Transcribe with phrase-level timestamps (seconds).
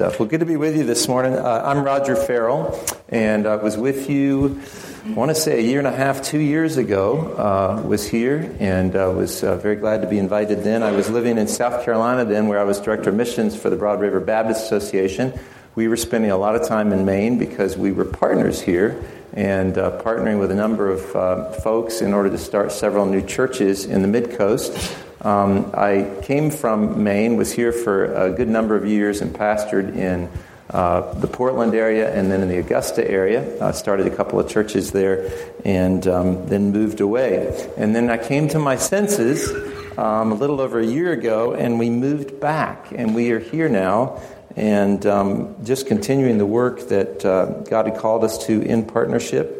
[0.00, 1.34] Well, good to be with you this morning.
[1.34, 4.58] Uh, I'm Roger Farrell, and I was with you,
[5.04, 8.56] I want to say a year and a half, two years ago, uh, was here,
[8.58, 10.82] and uh, was uh, very glad to be invited then.
[10.82, 13.76] I was living in South Carolina then, where I was director of missions for the
[13.76, 15.38] Broad River Baptist Association.
[15.74, 19.04] We were spending a lot of time in Maine because we were partners here
[19.34, 23.20] and uh, partnering with a number of uh, folks in order to start several new
[23.20, 24.96] churches in the mid coast.
[25.22, 29.94] Um, I came from Maine, was here for a good number of years, and pastored
[29.94, 30.30] in
[30.70, 33.62] uh, the Portland area and then in the Augusta area.
[33.62, 35.30] I started a couple of churches there
[35.64, 37.68] and um, then moved away.
[37.76, 39.50] And then I came to my senses
[39.98, 43.68] um, a little over a year ago, and we moved back, and we are here
[43.68, 44.20] now.
[44.56, 49.56] And um, just continuing the work that uh, God had called us to in partnership.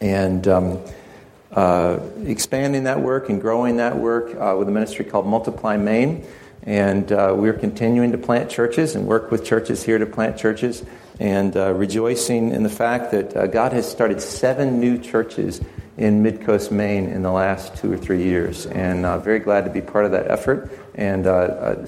[0.00, 0.78] And um,
[1.52, 6.24] uh, expanding that work and growing that work uh, with a ministry called Multiply Maine.
[6.62, 10.84] And uh, we're continuing to plant churches and work with churches here to plant churches
[11.18, 15.60] and uh, rejoicing in the fact that uh, God has started seven new churches
[15.96, 18.66] in Midcoast, Maine in the last two or three years.
[18.66, 20.70] And very glad to be part of that effort.
[20.94, 21.24] And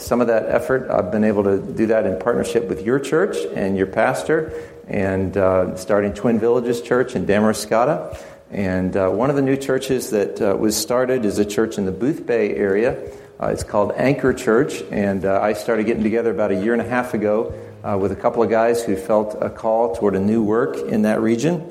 [0.00, 3.36] some of that effort, I've been able to do that in partnership with your church
[3.54, 4.52] and your pastor
[4.86, 5.32] and
[5.78, 8.18] starting Twin Villages Church in Damariscotta.
[8.52, 11.86] And uh, one of the new churches that uh, was started is a church in
[11.86, 13.10] the Boothbay area.
[13.40, 16.82] Uh, it's called Anchor Church, and uh, I started getting together about a year and
[16.82, 20.20] a half ago uh, with a couple of guys who felt a call toward a
[20.20, 21.66] new work in that region.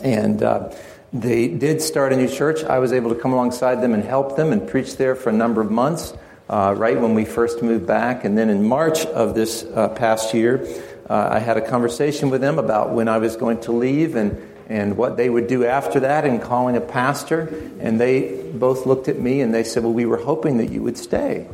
[0.00, 0.72] And uh,
[1.12, 2.62] they did start a new church.
[2.62, 5.32] I was able to come alongside them and help them and preach there for a
[5.32, 6.14] number of months,
[6.48, 8.24] right when we first moved back.
[8.24, 9.64] And then in March of this
[9.96, 10.64] past year,
[11.10, 14.96] I had a conversation with them about when I was going to leave and and
[14.96, 17.52] what they would do after that and calling a pastor.
[17.80, 20.82] And they both looked at me and they said, Well, we were hoping that you
[20.82, 21.48] would stay.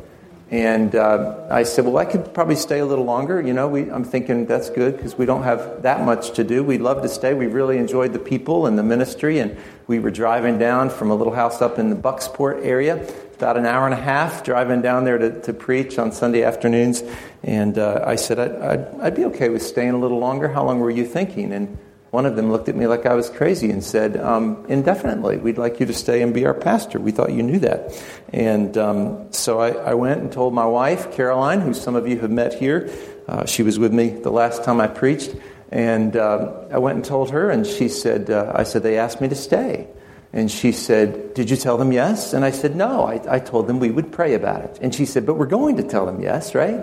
[0.51, 3.41] And uh, I said, Well, I could probably stay a little longer.
[3.41, 6.63] You know, we, I'm thinking that's good because we don't have that much to do.
[6.63, 7.33] We'd love to stay.
[7.33, 9.39] We really enjoyed the people and the ministry.
[9.39, 9.57] And
[9.87, 13.65] we were driving down from a little house up in the Bucksport area, about an
[13.65, 17.01] hour and a half, driving down there to, to preach on Sunday afternoons.
[17.43, 20.49] And uh, I said, I'd, I'd, I'd be okay with staying a little longer.
[20.49, 21.53] How long were you thinking?
[21.53, 21.77] And
[22.15, 25.57] one of them looked at me like I was crazy and said, um, indefinitely, we'd
[25.57, 26.97] like you to stay and be our pastor.
[26.97, 28.01] We thought you knew that.
[28.31, 32.17] And um, so I, I, went and told my wife, Caroline, who some of you
[32.19, 32.89] have met here.
[33.27, 35.35] Uh, she was with me the last time I preached.
[35.71, 39.19] And uh, I went and told her, and she said, uh, I said, they asked
[39.19, 39.89] me to stay.
[40.31, 42.33] And she said, Did you tell them yes?
[42.33, 44.79] And I said, No, I, I told them we would pray about it.
[44.81, 46.79] And she said, But we're going to tell them yes, right?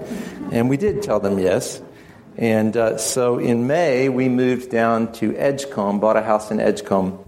[0.50, 1.81] And we did tell them yes.
[2.37, 7.22] And uh, so in May, we moved down to Edgecomb, bought a house in Edgecomb,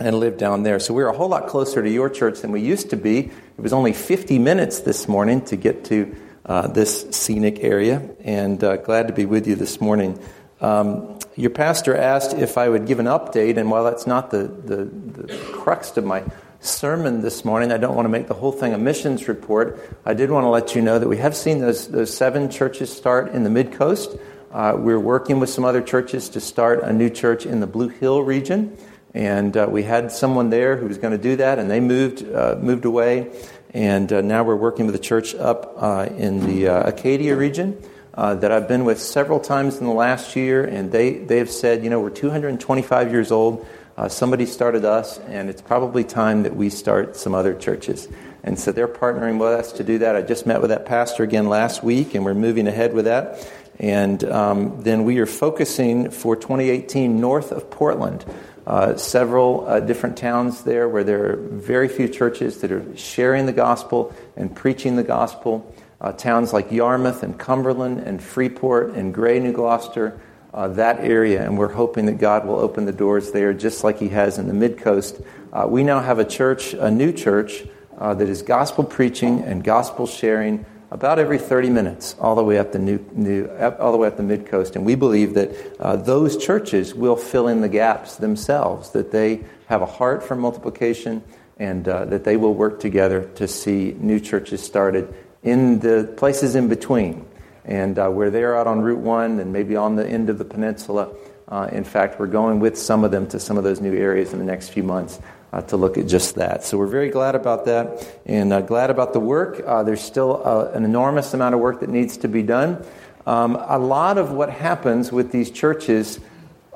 [0.00, 0.78] and lived down there.
[0.78, 3.18] So we are a whole lot closer to your church than we used to be.
[3.18, 6.14] It was only 50 minutes this morning to get to
[6.44, 10.20] uh, this scenic area, and uh, glad to be with you this morning.
[10.60, 14.44] Um, your pastor asked if I would give an update, and while that's not the,
[14.44, 16.24] the, the crux of my
[16.66, 17.72] sermon this morning.
[17.72, 19.78] I don't want to make the whole thing a missions report.
[20.04, 22.94] I did want to let you know that we have seen those, those seven churches
[22.94, 24.16] start in the mid coast.
[24.52, 27.88] Uh, we're working with some other churches to start a new church in the Blue
[27.88, 28.76] Hill region.
[29.14, 32.28] And uh, we had someone there who was going to do that, and they moved,
[32.28, 33.30] uh, moved away.
[33.72, 37.80] And uh, now we're working with a church up uh, in the uh, Acadia region.
[38.14, 41.84] that I've been with several times in the last year, and they, they have said,
[41.84, 43.66] you know, we're 225 years old.
[43.96, 48.08] Uh, somebody started us, and it's probably time that we start some other churches.
[48.42, 50.14] And so they're partnering with us to do that.
[50.14, 53.50] I just met with that pastor again last week, and we're moving ahead with that.
[53.78, 58.24] And um, then we are focusing for 2018 north of Portland.
[58.66, 63.46] Uh, several uh, different towns there where there are very few churches that are sharing
[63.46, 65.72] the gospel and preaching the gospel.
[66.00, 70.20] Uh, towns like Yarmouth and Cumberland and Freeport and Gray, New Gloucester,
[70.56, 73.98] uh, that area, and we're hoping that God will open the doors there just like
[73.98, 75.20] He has in the mid coast.
[75.52, 77.64] Uh, we now have a church, a new church,
[77.98, 82.58] uh, that is gospel preaching and gospel sharing about every 30 minutes, all the way
[82.58, 84.76] up the new, new all the way up the mid coast.
[84.76, 89.44] And we believe that uh, those churches will fill in the gaps themselves, that they
[89.66, 91.22] have a heart for multiplication,
[91.58, 96.54] and uh, that they will work together to see new churches started in the places
[96.54, 97.26] in between.
[97.66, 100.44] And uh, where they're out on Route 1 and maybe on the end of the
[100.44, 101.10] peninsula,
[101.48, 104.32] uh, in fact, we're going with some of them to some of those new areas
[104.32, 105.20] in the next few months
[105.52, 106.64] uh, to look at just that.
[106.64, 109.62] So we're very glad about that and uh, glad about the work.
[109.66, 112.84] Uh, there's still uh, an enormous amount of work that needs to be done.
[113.26, 116.20] Um, a lot of what happens with these churches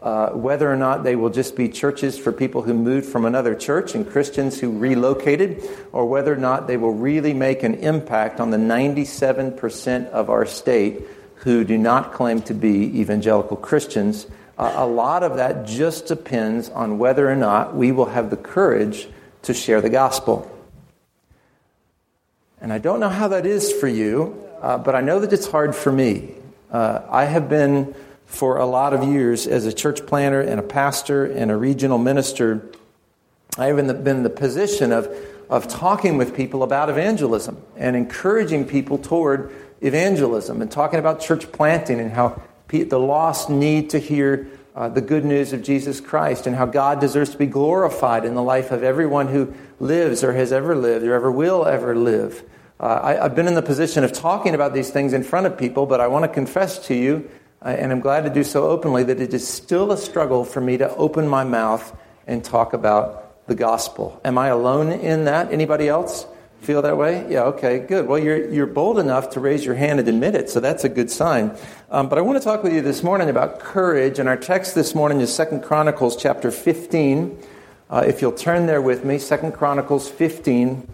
[0.02, 3.55] uh, whether or not they will just be churches for people who moved from another
[3.55, 5.62] church and Christians who relocated,
[5.93, 10.47] or whether or not they will really make an impact on the 97% of our
[10.47, 11.02] state
[11.37, 14.26] who do not claim to be evangelical Christians.
[14.58, 18.37] Uh, a lot of that just depends on whether or not we will have the
[18.37, 19.08] courage
[19.43, 20.50] to share the gospel.
[22.61, 25.46] And I don't know how that is for you, uh, but I know that it's
[25.46, 26.35] hard for me.
[26.70, 27.94] Uh, I have been,
[28.31, 31.99] for a lot of years, as a church planter and a pastor and a regional
[31.99, 32.65] minister,
[33.59, 35.12] I have been in the position of,
[35.50, 41.50] of talking with people about evangelism and encouraging people toward evangelism and talking about church
[41.50, 44.47] planting and how the lost need to hear
[44.77, 48.35] uh, the good news of Jesus Christ and how God deserves to be glorified in
[48.35, 52.44] the life of everyone who lives or has ever lived or ever will ever live.
[52.79, 55.59] Uh, I, have been in the position of talking about these things in front of
[55.59, 57.29] people, but I want to confess to you,
[57.68, 60.78] and I'm glad to do so openly, that it is still a struggle for me
[60.78, 61.96] to open my mouth
[62.26, 64.20] and talk about the gospel.
[64.24, 65.52] Am I alone in that?
[65.52, 66.26] Anybody else
[66.60, 67.26] feel that way?
[67.30, 68.06] Yeah, okay, good.
[68.06, 70.88] Well, you're, you're bold enough to raise your hand and admit it, so that's a
[70.88, 71.56] good sign.
[71.90, 74.74] Um, but I want to talk with you this morning about courage, and our text
[74.74, 77.38] this morning is Second Chronicles chapter 15.
[77.90, 80.86] Uh, if you'll turn there with me, Second Chronicles 15.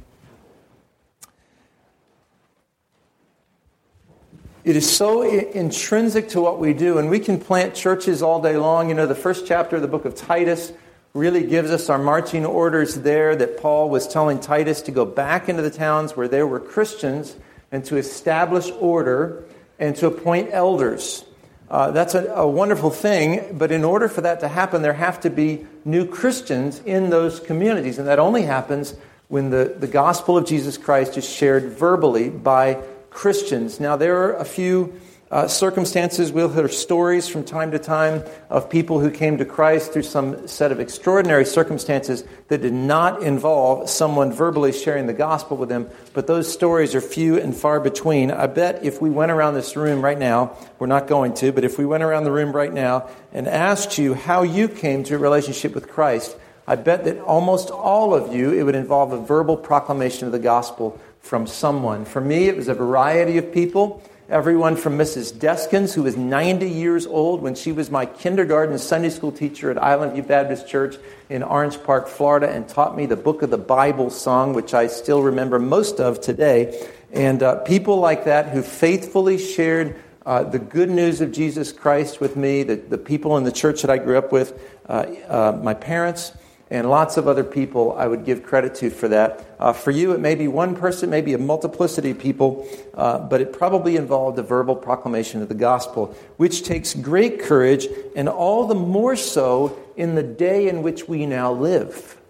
[4.66, 8.56] It is so intrinsic to what we do, and we can plant churches all day
[8.56, 8.88] long.
[8.88, 10.72] You know, the first chapter of the book of Titus
[11.14, 15.48] really gives us our marching orders there that Paul was telling Titus to go back
[15.48, 17.36] into the towns where there were Christians
[17.70, 19.44] and to establish order
[19.78, 21.24] and to appoint elders.
[21.70, 25.20] Uh, that's a, a, wonderful thing, but in order for that to happen, there have
[25.20, 28.96] to be new Christians in those communities, and that only happens
[29.28, 32.82] when the, the gospel of Jesus Christ is shared verbally by
[33.16, 33.80] Christians.
[33.80, 36.30] Now, there are a few uh, circumstances.
[36.30, 40.46] We'll hear stories from time to time of people who came to Christ through some
[40.46, 45.88] set of extraordinary circumstances that did not involve someone verbally sharing the gospel with them,
[46.12, 48.30] but those stories are few and far between.
[48.30, 51.64] I bet if we went around this room right now, we're not going to, but
[51.64, 55.14] if we went around the room right now and asked you how you came to
[55.14, 56.36] a relationship with Christ,
[56.68, 60.38] I bet that almost all of you, it would involve a verbal proclamation of the
[60.38, 62.05] gospel from someone.
[62.05, 64.00] For me, it was a variety of people.
[64.28, 65.32] Everyone from Mrs.
[65.32, 69.82] Deskins, who was 90 years old when she was my kindergarten Sunday school teacher at
[69.82, 70.96] Island View Baptist Church
[71.28, 74.87] in Orange Park, Florida, and taught me the Book of the Bible song, which I
[74.87, 76.88] still remember most of today.
[77.12, 82.20] And uh, people like that who faithfully shared uh, the good news of Jesus Christ
[82.20, 85.61] with me, the, the people in the church that I grew up with, uh, uh
[85.62, 86.32] my parents,
[86.70, 89.44] and lots of other people I would give credit to for that.
[89.58, 93.40] Uh, for you, it may be one person, maybe a multiplicity of people, uh, but
[93.40, 97.86] it probably involved a verbal proclamation of the gospel, which takes great courage,
[98.16, 102.20] and all the more so in the day in which we now live.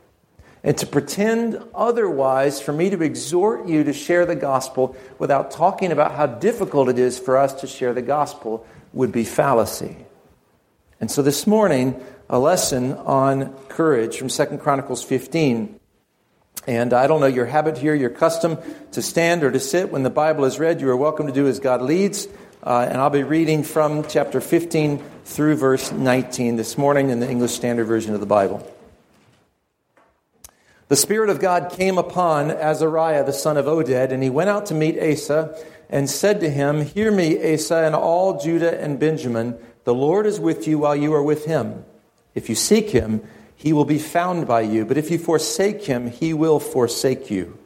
[0.62, 5.92] And to pretend otherwise, for me to exhort you to share the gospel without talking
[5.92, 9.96] about how difficult it is for us to share the gospel would be fallacy.
[11.00, 15.78] And so this morning, a lesson on courage from Second Chronicles 15.
[16.66, 18.58] And I don't know your habit here, your custom
[18.92, 20.80] to stand or to sit when the Bible is read.
[20.80, 22.26] You are welcome to do as God leads.
[22.62, 27.30] Uh, and I'll be reading from chapter 15 through verse 19 this morning in the
[27.30, 28.66] English Standard Version of the Bible.
[30.88, 34.66] The Spirit of God came upon Azariah, the son of Oded, and he went out
[34.66, 35.56] to meet Asa
[35.88, 39.56] and said to him, Hear me, Asa, and all Judah and Benjamin.
[39.84, 41.84] The Lord is with you while you are with him.
[42.36, 43.22] If you seek him,
[43.56, 44.84] he will be found by you.
[44.84, 47.58] But if you forsake him, he will forsake you.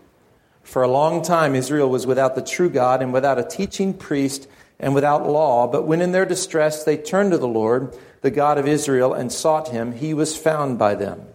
[0.62, 4.48] For a long time, Israel was without the true God and without a teaching priest
[4.78, 5.66] and without law.
[5.66, 9.32] But when in their distress they turned to the Lord, the God of Israel, and
[9.32, 11.26] sought him, he was found by them.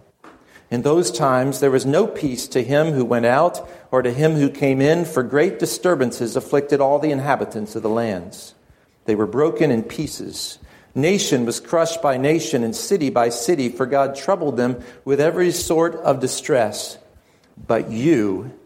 [0.70, 4.32] In those times there was no peace to him who went out or to him
[4.32, 8.54] who came in, for great disturbances afflicted all the inhabitants of the lands.
[9.04, 10.58] They were broken in pieces
[10.96, 15.52] Nation was crushed by nation and city by city, for God troubled them with every
[15.52, 16.96] sort of distress.
[17.66, 18.58] But you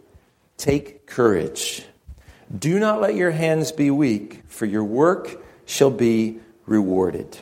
[0.56, 1.84] take courage.
[2.56, 7.36] Do not let your hands be weak, for your work shall be rewarded.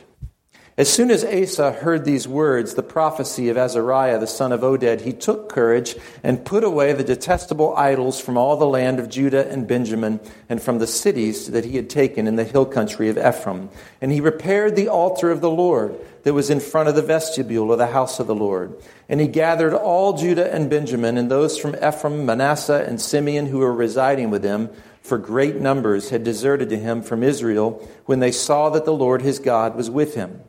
[0.79, 5.01] As soon as Asa heard these words, the prophecy of Azariah the son of Oded,
[5.01, 9.45] he took courage and put away the detestable idols from all the land of Judah
[9.51, 13.17] and Benjamin and from the cities that he had taken in the hill country of
[13.17, 13.69] Ephraim.
[13.99, 17.73] And he repaired the altar of the Lord that was in front of the vestibule
[17.73, 18.73] of the house of the Lord.
[19.09, 23.57] And he gathered all Judah and Benjamin and those from Ephraim, Manasseh, and Simeon who
[23.57, 24.69] were residing with him
[25.01, 29.21] for great numbers had deserted to him from Israel when they saw that the Lord
[29.21, 30.39] his God was with him.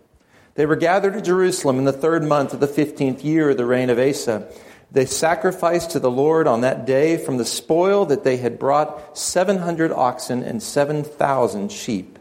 [0.55, 3.65] They were gathered to Jerusalem in the third month of the fifteenth year of the
[3.65, 4.49] reign of Asa.
[4.93, 9.17] They sacrificed to the Lord on that day from the spoil that they had brought
[9.17, 12.19] 700 oxen and 7,000 sheep.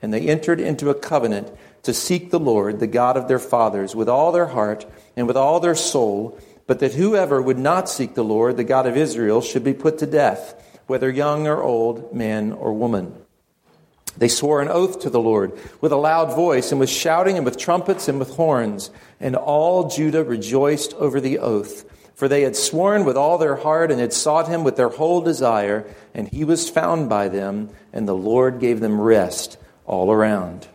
[0.00, 1.50] and they entered into a covenant
[1.82, 5.36] to seek the Lord, the God of their fathers, with all their heart and with
[5.36, 9.40] all their soul, but that whoever would not seek the Lord, the God of Israel,
[9.40, 13.14] should be put to death, whether young or old, man or woman.
[14.18, 17.44] They swore an oath to the Lord with a loud voice, and with shouting, and
[17.44, 18.90] with trumpets, and with horns.
[19.20, 21.84] And all Judah rejoiced over the oath.
[22.14, 25.20] For they had sworn with all their heart, and had sought him with their whole
[25.20, 29.56] desire, and he was found by them, and the Lord gave them rest
[29.86, 30.66] all around.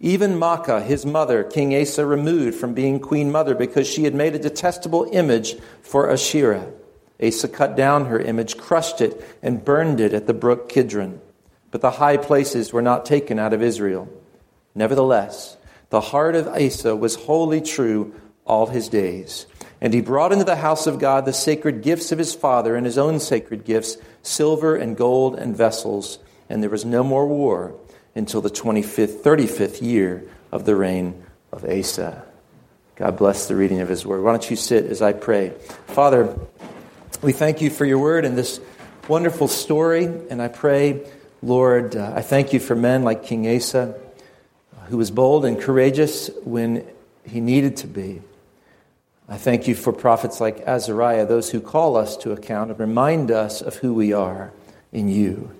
[0.00, 4.34] Even Maacah, his mother, King Asa removed from being queen mother because she had made
[4.34, 6.72] a detestable image for Asherah.
[7.22, 11.20] Asa cut down her image, crushed it, and burned it at the brook Kidron.
[11.70, 14.08] But the high places were not taken out of Israel.
[14.74, 15.56] Nevertheless,
[15.90, 19.46] the heart of Asa was wholly true all his days.
[19.80, 22.84] And he brought into the house of God the sacred gifts of his father and
[22.84, 26.18] his own sacred gifts, silver and gold and vessels.
[26.48, 27.74] And there was no more war
[28.14, 31.22] until the 25th, 35th year of the reign
[31.52, 32.24] of Asa.
[32.96, 34.22] God bless the reading of his word.
[34.22, 35.50] Why don't you sit as I pray?
[35.86, 36.36] Father,
[37.22, 38.60] we thank you for your word and this
[39.08, 40.04] wonderful story.
[40.04, 41.06] And I pray,
[41.42, 43.98] Lord, uh, I thank you for men like King Asa,
[44.88, 46.86] who was bold and courageous when
[47.24, 48.20] he needed to be.
[49.26, 53.30] I thank you for prophets like Azariah, those who call us to account and remind
[53.30, 54.52] us of who we are
[54.92, 55.50] in you.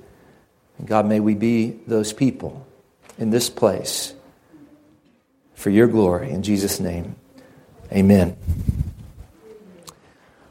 [0.77, 2.67] And God, may we be those people
[3.17, 4.13] in this place
[5.55, 6.31] for your glory.
[6.31, 7.17] In Jesus' name,
[7.93, 8.37] amen.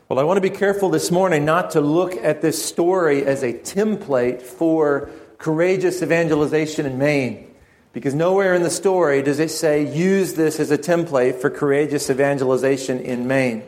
[0.09, 3.43] Well, I want to be careful this morning not to look at this story as
[3.43, 7.53] a template for courageous evangelization in Maine.
[7.93, 12.09] Because nowhere in the story does it say, use this as a template for courageous
[12.09, 13.61] evangelization in Maine.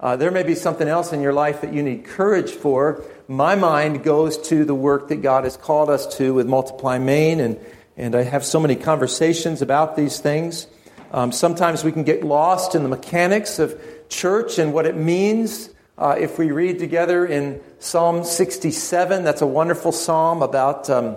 [0.00, 3.04] Uh, there may be something else in your life that you need courage for.
[3.28, 7.38] My mind goes to the work that God has called us to with Multiply Maine,
[7.38, 7.60] and,
[7.98, 10.68] and I have so many conversations about these things.
[11.12, 13.78] Um, sometimes we can get lost in the mechanics of
[14.08, 15.70] church and what it means.
[15.98, 21.16] Uh, if we read together in Psalm 67, that's a wonderful psalm about, um,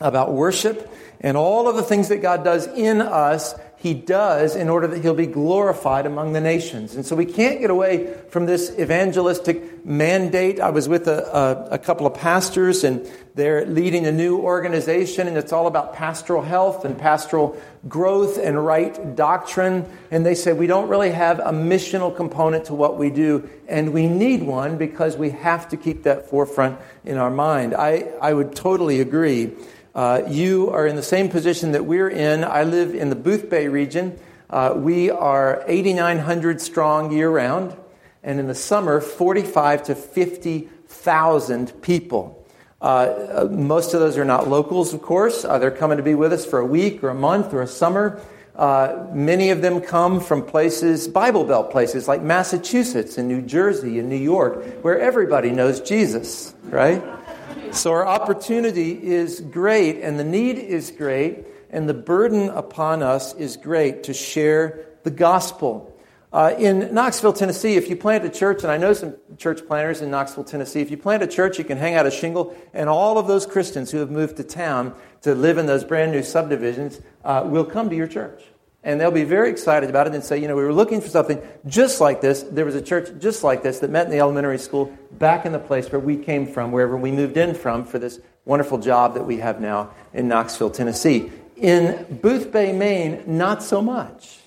[0.00, 0.90] about worship
[1.20, 5.00] and all of the things that God does in us, He does in order that
[5.00, 6.94] He'll be glorified among the nations.
[6.94, 10.60] And so we can't get away from this evangelistic mandate.
[10.60, 15.26] I was with a, a, a couple of pastors, and they're leading a new organization,
[15.28, 17.58] and it's all about pastoral health and pastoral
[17.88, 19.90] growth and right doctrine.
[20.10, 23.94] And they said, We don't really have a missional component to what we do, and
[23.94, 27.74] we need one because we have to keep that forefront in our mind.
[27.74, 29.52] I, I would totally agree.
[30.00, 32.42] Uh, you are in the same position that we're in.
[32.42, 34.18] I live in the Boothbay region.
[34.48, 37.76] Uh, we are 8,900 strong year round,
[38.22, 42.46] and in the summer, 45 to 50,000 people.
[42.80, 45.44] Uh, uh, most of those are not locals, of course.
[45.44, 47.66] Uh, they're coming to be with us for a week or a month or a
[47.66, 48.22] summer.
[49.12, 54.08] Many of them come from places, Bible Belt places like Massachusetts and New Jersey and
[54.08, 57.02] New York, where everybody knows Jesus, right?
[57.72, 63.34] So our opportunity is great, and the need is great, and the burden upon us
[63.34, 65.96] is great to share the gospel.
[66.32, 70.00] Uh, in Knoxville, Tennessee, if you plant a church, and I know some church planters
[70.00, 72.88] in Knoxville, Tennessee, if you plant a church, you can hang out a shingle, and
[72.88, 76.22] all of those Christians who have moved to town to live in those brand new
[76.22, 78.42] subdivisions uh, will come to your church.
[78.82, 81.08] And they'll be very excited about it and say, you know, we were looking for
[81.08, 82.42] something just like this.
[82.42, 85.52] There was a church just like this that met in the elementary school back in
[85.52, 89.14] the place where we came from, wherever we moved in from for this wonderful job
[89.14, 91.30] that we have now in Knoxville, Tennessee.
[91.56, 94.38] In Boothbay, Maine, not so much.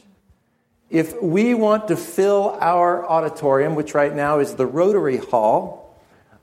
[0.89, 5.82] If we want to fill our auditorium, which right now is the Rotary Hall,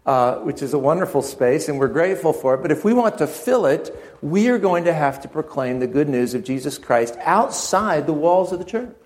[0.06, 2.62] uh, which is a wonderful space, and we're grateful for it.
[2.62, 5.86] But if we want to fill it, we are going to have to proclaim the
[5.86, 8.96] good news of Jesus Christ outside the walls of the church.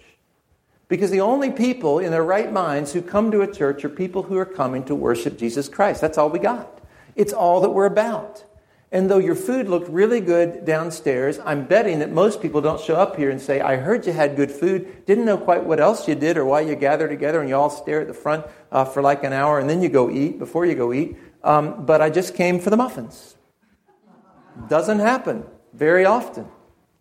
[0.88, 4.22] Because the only people in their right minds who come to a church are people
[4.22, 6.00] who are coming to worship Jesus Christ.
[6.00, 6.80] That's all we got.
[7.16, 8.44] It's all that we're about.
[8.94, 12.94] And though your food looked really good downstairs, I'm betting that most people don't show
[12.94, 16.06] up here and say, I heard you had good food, didn't know quite what else
[16.06, 18.84] you did or why you gather together and you all stare at the front uh,
[18.84, 21.16] for like an hour and then you go eat before you go eat.
[21.42, 23.34] Um, but I just came for the muffins.
[24.68, 26.46] Doesn't happen very often.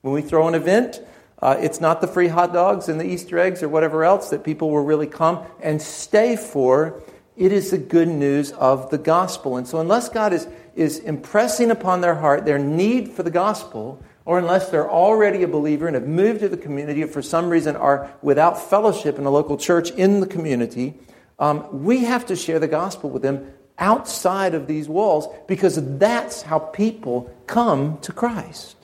[0.01, 0.99] When we throw an event,
[1.43, 4.43] uh, it's not the free hot dogs and the Easter eggs or whatever else that
[4.43, 7.03] people will really come and stay for.
[7.37, 9.57] It is the good news of the gospel.
[9.57, 14.01] And so, unless God is is impressing upon their heart their need for the gospel,
[14.25, 17.49] or unless they're already a believer and have moved to the community, or for some
[17.49, 20.93] reason are without fellowship in a local church in the community,
[21.39, 26.43] um, we have to share the gospel with them outside of these walls because that's
[26.43, 28.77] how people come to Christ.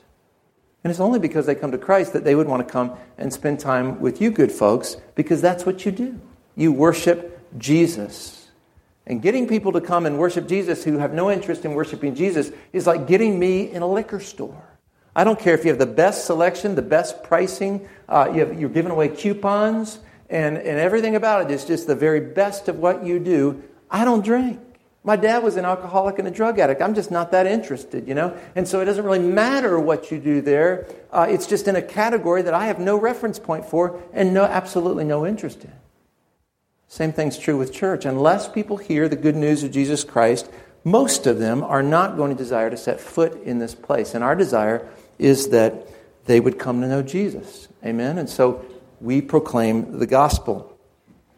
[0.83, 3.31] And it's only because they come to Christ that they would want to come and
[3.31, 6.19] spend time with you, good folks, because that's what you do.
[6.55, 8.38] You worship Jesus.
[9.09, 12.51] And getting people to come and worship Jesus who have no interest in worshiping Jesus
[12.71, 14.63] is like getting me in a liquor store.
[15.15, 18.59] I don't care if you have the best selection, the best pricing, uh, you have,
[18.59, 19.97] you're giving away coupons,
[20.29, 23.63] and, and everything about it is just the very best of what you do.
[23.89, 24.59] I don't drink.
[25.03, 26.79] My dad was an alcoholic and a drug addict.
[26.79, 28.37] I'm just not that interested, you know?
[28.55, 30.87] And so it doesn't really matter what you do there.
[31.11, 34.43] Uh, it's just in a category that I have no reference point for and no,
[34.43, 35.73] absolutely no interest in.
[36.89, 38.03] Same thing's true with church.
[38.03, 40.49] Unless people hear the good news of Jesus Christ,
[40.83, 44.15] most of them are not going to desire to set foot in this place.
[44.15, 45.87] And our desire is that
[46.25, 47.67] they would come to know Jesus.
[47.85, 48.17] Amen?
[48.17, 48.65] And so
[48.99, 50.75] we proclaim the gospel.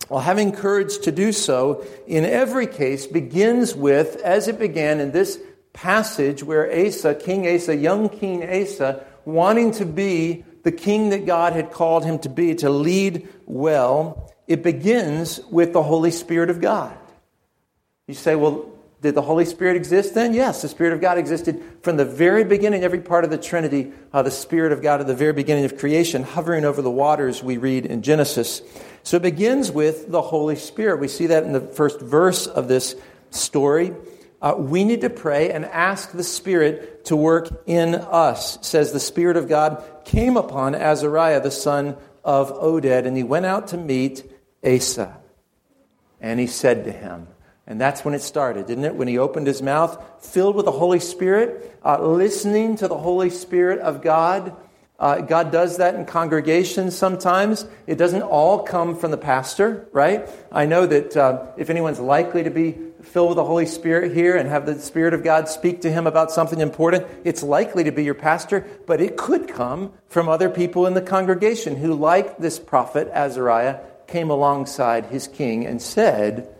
[0.08, 5.12] Well, having courage to do so in every case begins with, as it began in
[5.12, 5.38] this
[5.74, 11.54] passage where Asa, King Asa, young King Asa, wanting to be the king that God
[11.54, 16.62] had called him to be, to lead well, it begins with the Holy Spirit of
[16.62, 16.98] God.
[18.08, 18.72] You say, well,
[19.02, 20.34] did the Holy Spirit exist then?
[20.34, 23.92] Yes, the Spirit of God existed from the very beginning, every part of the Trinity,
[24.14, 27.42] uh, the Spirit of God at the very beginning of creation, hovering over the waters,
[27.42, 28.62] we read in Genesis.
[29.02, 31.00] So it begins with the Holy Spirit.
[31.00, 32.96] We see that in the first verse of this
[33.32, 33.94] story.
[34.40, 38.60] Uh, we need to pray and ask the Spirit to work in us.
[38.62, 43.48] Says the Spirit of God came upon Azariah, the son of Oded, and he went
[43.48, 44.31] out to meet
[44.64, 45.18] Asa.
[46.20, 47.28] And he said to him,
[47.68, 48.96] and that's when it started, didn't it?
[48.96, 53.30] When he opened his mouth, filled with the Holy Spirit, uh, listening to the Holy
[53.30, 54.56] Spirit of God.
[55.00, 57.66] Uh, God does that in congregations sometimes.
[57.88, 60.30] It doesn't all come from the pastor, right?
[60.52, 64.36] I know that uh, if anyone's likely to be filled with the Holy Spirit here
[64.36, 67.92] and have the Spirit of God speak to him about something important, it's likely to
[67.92, 72.38] be your pastor, but it could come from other people in the congregation who, like
[72.38, 73.80] this prophet Azariah,
[74.12, 76.54] came alongside his king and said,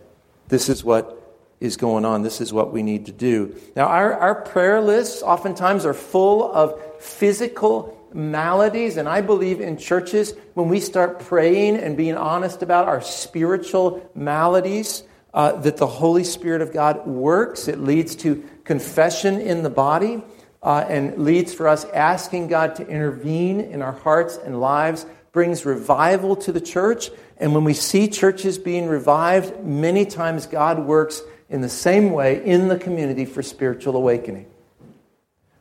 [0.48, 1.18] this is what
[1.60, 2.22] is going on.
[2.22, 3.54] This is what we need to do.
[3.76, 9.78] Now, our, our prayer lists oftentimes are full of physical maladies, and I believe in
[9.78, 15.86] churches, when we start praying and being honest about our spiritual maladies, uh, that the
[15.86, 17.68] Holy Spirit of God works.
[17.68, 20.22] It leads to confession in the body
[20.62, 25.64] uh, and leads for us asking God to intervene in our hearts and lives, brings
[25.64, 31.22] revival to the church, and when we see churches being revived, many times God works
[31.48, 34.46] in the same way in the community for spiritual awakening.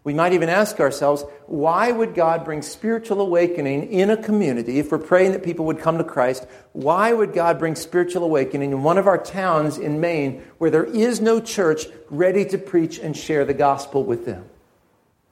[0.03, 4.91] We might even ask ourselves, why would God bring spiritual awakening in a community if
[4.91, 6.47] we're praying that people would come to Christ?
[6.73, 10.85] Why would God bring spiritual awakening in one of our towns in Maine where there
[10.85, 14.45] is no church ready to preach and share the gospel with them?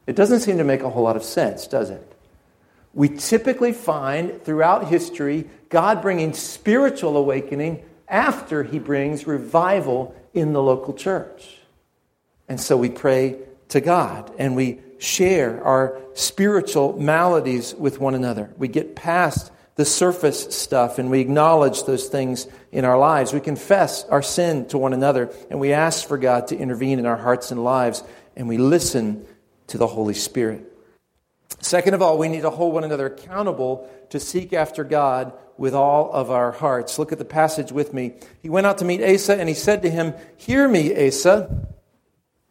[0.05, 2.08] It doesn't seem to make a whole lot of sense, does it?
[2.93, 10.61] We typically find throughout history God bringing spiritual awakening after he brings revival in the
[10.61, 11.59] local church.
[12.47, 13.37] And so we pray
[13.69, 18.51] to God and we share our spiritual maladies with one another.
[18.57, 23.31] We get past the surface stuff and we acknowledge those things in our lives.
[23.31, 27.05] We confess our sin to one another and we ask for God to intervene in
[27.05, 28.03] our hearts and lives
[28.35, 29.25] and we listen
[29.67, 30.68] to the Holy Spirit.
[31.61, 35.73] Second of all, we need to hold one another accountable to seek after God with
[35.73, 36.97] all of our hearts.
[36.97, 38.13] Look at the passage with me.
[38.41, 41.67] He went out to meet Asa, and he said to him, Hear me, Asa.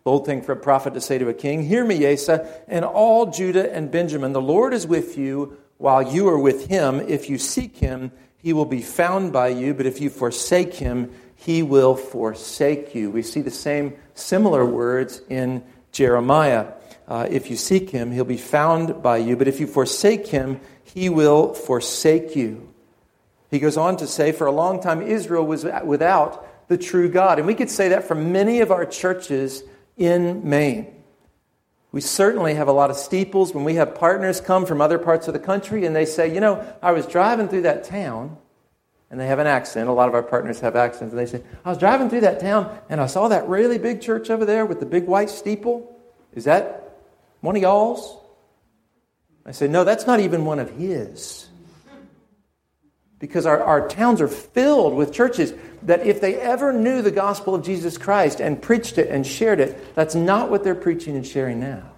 [0.05, 1.62] Bold thing for a prophet to say to a king.
[1.62, 4.33] Hear me, Asa, and all Judah and Benjamin.
[4.33, 7.01] The Lord is with you while you are with him.
[7.01, 11.12] If you seek him, he will be found by you, but if you forsake him,
[11.35, 13.11] he will forsake you.
[13.11, 16.73] We see the same similar words in Jeremiah.
[17.09, 20.61] Uh, if you seek him, he'll be found by you, but if you forsake him,
[20.85, 22.68] he will forsake you.
[23.51, 27.38] He goes on to say, for a long time, Israel was without the true God.
[27.38, 29.62] And we could say that for many of our churches
[29.97, 30.94] in Maine.
[31.92, 35.27] We certainly have a lot of steeples when we have partners come from other parts
[35.29, 38.37] of the country and they say, you know, I was driving through that town,
[39.11, 39.88] and they have an accent.
[39.88, 41.14] A lot of our partners have accents.
[41.14, 44.03] And they say, I was driving through that town and I saw that really big
[44.03, 45.97] church over there with the big white steeple.
[46.35, 46.88] Is that
[47.40, 48.16] one of y'all's?
[49.46, 51.48] I say, no, that's not even one of his
[53.18, 57.55] because our, our towns are filled with churches that if they ever knew the gospel
[57.55, 61.27] of Jesus Christ and preached it and shared it, that's not what they're preaching and
[61.27, 61.90] sharing now.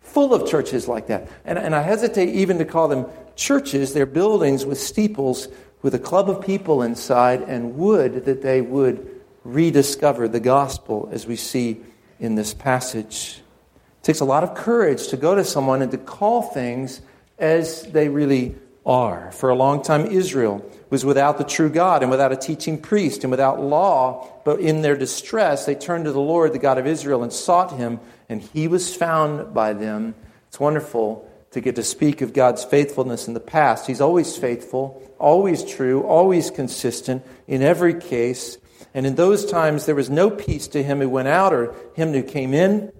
[0.00, 1.28] Full of churches like that.
[1.44, 3.94] And, and I hesitate even to call them churches.
[3.94, 5.48] They're buildings with steeples
[5.82, 11.26] with a club of people inside and would that they would rediscover the gospel as
[11.26, 11.80] we see
[12.18, 13.40] in this passage.
[14.00, 17.02] It takes a lot of courage to go to someone and to call things
[17.38, 18.54] as they really
[18.86, 19.30] are.
[19.32, 23.24] For a long time, Israel was without the true God and without a teaching priest
[23.24, 26.86] and without law, but in their distress, they turned to the Lord, the God of
[26.86, 30.14] Israel, and sought him, and he was found by them.
[30.48, 33.86] It's wonderful to get to speak of God's faithfulness in the past.
[33.86, 38.56] He's always faithful, always true, always consistent in every case.
[38.94, 42.12] And in those times, there was no peace to him who went out or him
[42.12, 42.92] who came in.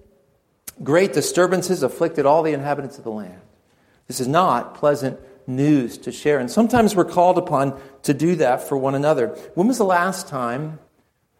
[0.83, 3.41] Great disturbances afflicted all the inhabitants of the land.
[4.07, 6.39] This is not pleasant news to share.
[6.39, 9.27] And sometimes we're called upon to do that for one another.
[9.55, 10.79] When was the last time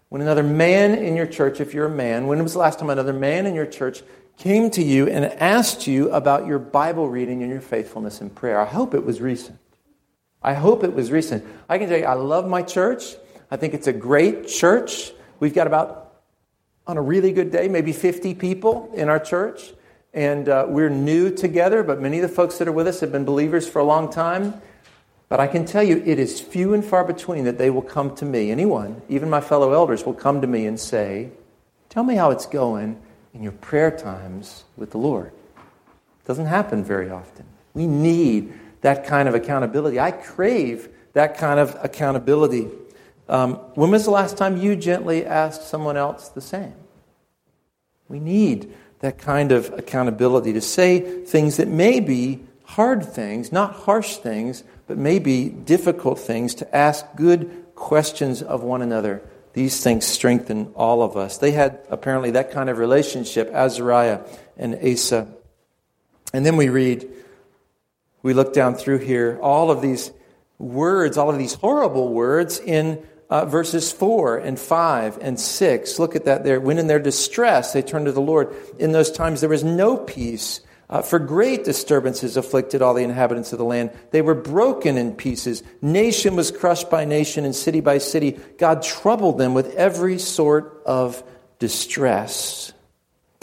[0.10, 2.90] when another man in your church, if you're a man, when was the last time
[2.90, 4.04] another man in your church
[4.38, 8.60] came to you and asked you about your Bible reading and your faithfulness in prayer?
[8.60, 9.58] I hope it was recent.
[10.44, 11.46] I hope it was recent.
[11.70, 13.16] I can tell you, I love my church.
[13.50, 15.14] I think it's a great church.
[15.40, 16.11] We've got about,
[16.92, 19.72] on a really good day, maybe 50 people in our church.
[20.14, 23.14] And uh, we're new together, but many of the folks that are with us have
[23.14, 24.62] been believers for a long time.
[25.30, 28.14] But I can tell you, it is few and far between that they will come
[28.18, 28.52] to me.
[28.52, 31.32] Anyone, even my fellow elders, will come to me and say,
[31.88, 33.02] Tell me how it's going
[33.34, 35.28] in your prayer times with the Lord.
[35.28, 37.46] It doesn't happen very often.
[37.74, 38.52] We need
[38.82, 39.98] that kind of accountability.
[39.98, 42.68] I crave that kind of accountability.
[43.30, 46.74] Um, when was the last time you gently asked someone else the same?
[48.12, 53.74] We need that kind of accountability to say things that may be hard things, not
[53.74, 59.22] harsh things, but maybe difficult things, to ask good questions of one another.
[59.54, 61.38] These things strengthen all of us.
[61.38, 64.20] They had apparently that kind of relationship, Azariah
[64.58, 65.30] and Asa.
[66.34, 67.10] And then we read,
[68.24, 70.12] we look down through here, all of these
[70.60, 76.00] words, all of these horrible words in uh, verses 4 and 5 and 6.
[76.00, 76.60] Look at that there.
[76.60, 78.54] When in their distress they turned to the Lord.
[78.78, 80.60] In those times there was no peace.
[80.90, 83.92] Uh, for great disturbances afflicted all the inhabitants of the land.
[84.12, 85.64] They were broken in pieces.
[85.82, 88.38] Nation was crushed by nation and city by city.
[88.58, 91.24] God troubled them with every sort of
[91.60, 92.74] distress.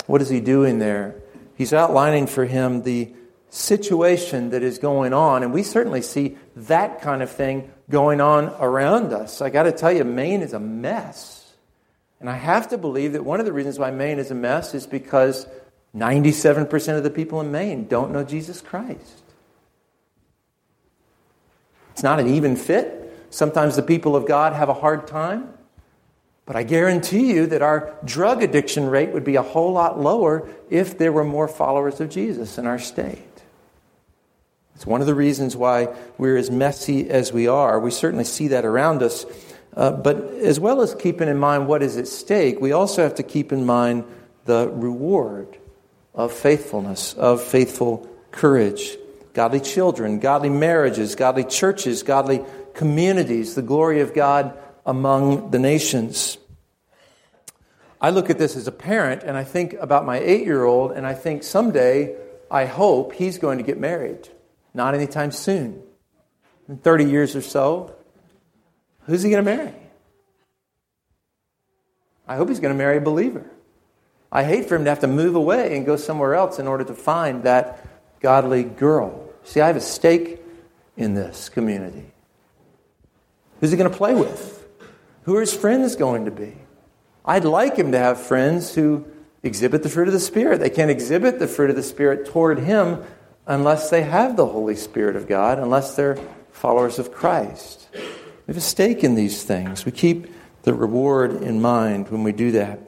[0.07, 1.23] What is he doing there?
[1.57, 3.15] He's outlining for him the
[3.49, 5.43] situation that is going on.
[5.43, 9.41] And we certainly see that kind of thing going on around us.
[9.41, 11.53] I got to tell you, Maine is a mess.
[12.21, 14.75] And I have to believe that one of the reasons why Maine is a mess
[14.75, 15.47] is because
[15.97, 19.23] 97% of the people in Maine don't know Jesus Christ.
[21.93, 23.27] It's not an even fit.
[23.31, 25.53] Sometimes the people of God have a hard time.
[26.47, 30.49] But I guarantee you that our drug addiction rate would be a whole lot lower
[30.71, 33.28] if there were more followers of Jesus in our state.
[34.79, 35.89] It's one of the reasons why
[36.19, 37.81] we're as messy as we are.
[37.81, 39.27] We certainly see that around us.
[39.77, 43.17] Uh, but as well as keeping in mind what is at stake, we also have
[43.17, 44.05] to keep in mind
[44.45, 45.59] the reward
[46.15, 48.97] of faithfulness, of faithful courage.
[49.33, 56.39] Godly children, godly marriages, godly churches, godly communities, the glory of God among the nations.
[58.01, 60.93] I look at this as a parent and I think about my eight year old,
[60.93, 62.15] and I think someday,
[62.49, 64.29] I hope, he's going to get married.
[64.75, 65.83] Not anytime soon.
[66.69, 67.95] In 30 years or so,
[69.07, 69.75] who's he going to marry?
[72.27, 73.51] I hope he's going to marry a believer.
[74.31, 76.85] I hate for him to have to move away and go somewhere else in order
[76.85, 77.87] to find that
[78.21, 79.31] godly girl.
[79.45, 80.43] See, I have a stake
[80.97, 82.13] in this community.
[83.61, 84.67] Who's he going to play with?
[85.23, 86.55] Who are his friends going to be?
[87.25, 89.07] I'd like him to have friends who
[89.43, 90.61] exhibit the fruit of the Spirit.
[90.61, 93.03] They can't exhibit the fruit of the Spirit toward him
[93.49, 96.19] unless they have the Holy Spirit of God, unless they're
[96.53, 97.89] followers of Christ.
[97.93, 99.85] We have a stake in these things.
[99.85, 100.33] We keep
[100.63, 102.79] the reward in mind when we do that.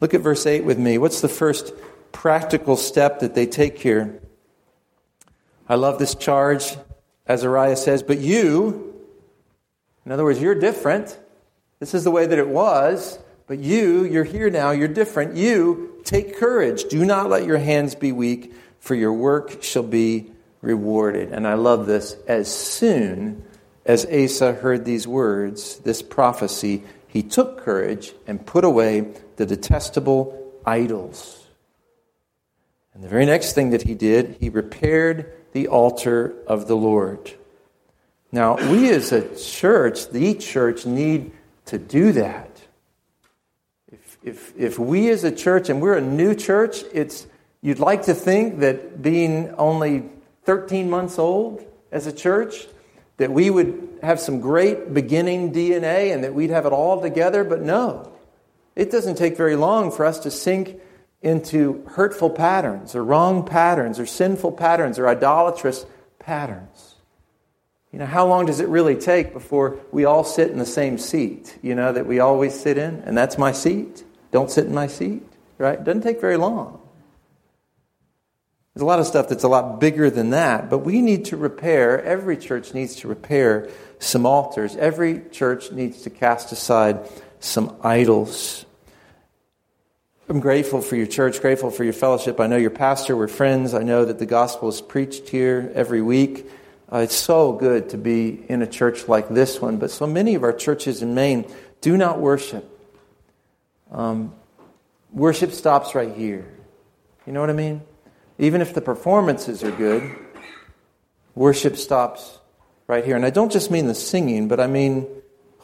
[0.00, 0.96] Look at verse 8 with me.
[0.96, 1.72] What's the first
[2.12, 4.20] practical step that they take here?
[5.68, 6.76] I love this charge.
[7.28, 8.94] Azariah says, But you,
[10.04, 11.18] in other words, you're different.
[11.80, 13.18] This is the way that it was.
[13.48, 15.36] But you, you're here now, you're different.
[15.36, 16.84] You, take courage.
[16.84, 18.52] Do not let your hands be weak
[18.86, 20.30] for your work shall be
[20.62, 21.32] rewarded.
[21.32, 22.16] And I love this.
[22.28, 23.44] As soon
[23.84, 30.52] as Asa heard these words, this prophecy, he took courage and put away the detestable
[30.64, 31.46] idols.
[32.94, 37.34] And the very next thing that he did, he repaired the altar of the Lord.
[38.30, 41.32] Now, we as a church, the church, need
[41.66, 42.50] to do that.
[43.90, 47.26] If, if, if we as a church, and we're a new church, it's
[47.60, 50.08] You'd like to think that being only
[50.44, 52.66] 13 months old as a church,
[53.16, 57.44] that we would have some great beginning DNA and that we'd have it all together,
[57.44, 58.12] but no.
[58.74, 60.78] It doesn't take very long for us to sink
[61.22, 65.86] into hurtful patterns or wrong patterns or sinful patterns or idolatrous
[66.18, 66.94] patterns.
[67.90, 70.98] You know, how long does it really take before we all sit in the same
[70.98, 73.02] seat, you know, that we always sit in?
[73.06, 74.04] And that's my seat.
[74.30, 75.22] Don't sit in my seat,
[75.56, 75.78] right?
[75.78, 76.85] It doesn't take very long.
[78.76, 81.38] There's a lot of stuff that's a lot bigger than that, but we need to
[81.38, 84.76] repair, every church needs to repair some altars.
[84.76, 87.08] Every church needs to cast aside
[87.40, 88.66] some idols.
[90.28, 92.38] I'm grateful for your church, grateful for your fellowship.
[92.38, 93.72] I know your pastor, we're friends.
[93.72, 96.46] I know that the gospel is preached here every week.
[96.92, 100.34] Uh, it's so good to be in a church like this one, but so many
[100.34, 102.68] of our churches in Maine do not worship.
[103.90, 104.34] Um,
[105.12, 106.46] worship stops right here.
[107.26, 107.80] You know what I mean?
[108.38, 110.14] Even if the performances are good,
[111.34, 112.38] worship stops
[112.86, 113.16] right here.
[113.16, 115.06] And I don't just mean the singing, but I mean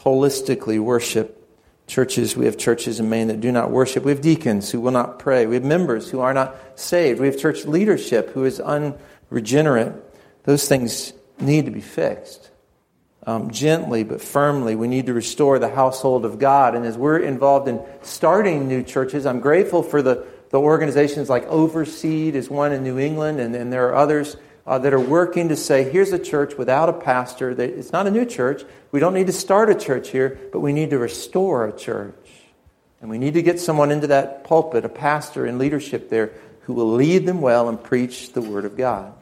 [0.01, 1.39] holistically worship.
[1.87, 4.05] Churches, we have churches in Maine that do not worship.
[4.05, 5.47] We have deacons who will not pray.
[5.47, 7.21] We have members who are not saved.
[7.21, 9.93] We have church leadership who is unregenerate.
[10.45, 12.51] Those things need to be fixed.
[13.25, 16.75] Um, gently but firmly, we need to restore the household of God.
[16.75, 21.47] And as we're involved in starting new churches, I'm grateful for the the organizations like
[21.49, 24.37] Overseed is one in New England, and, and there are others
[24.67, 27.55] uh, that are working to say, here's a church without a pastor.
[27.55, 28.63] That it's not a new church.
[28.93, 32.15] We don't need to start a church here, but we need to restore a church.
[33.01, 36.33] And we need to get someone into that pulpit, a pastor in leadership there,
[36.65, 39.15] who will lead them well and preach the Word of God.